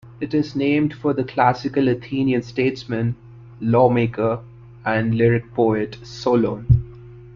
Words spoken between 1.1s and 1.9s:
the classical